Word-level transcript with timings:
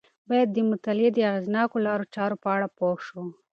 باید 0.29 0.49
د 0.53 0.57
مطالعې 0.71 1.09
د 1.13 1.19
اغیزناکو 1.31 1.83
لارو 1.85 2.09
چارو 2.15 2.35
په 2.43 2.47
اړه 2.55 2.67
پوه 2.77 2.97
شو. 3.05 3.21